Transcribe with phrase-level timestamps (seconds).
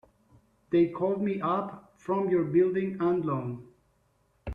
[0.71, 3.67] They called me up from your Building and Loan.